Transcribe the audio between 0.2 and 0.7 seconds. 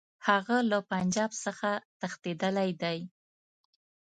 هغه